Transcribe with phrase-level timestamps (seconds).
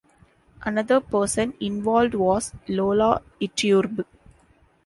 [0.63, 4.03] Another person involved was Lola Iturbe.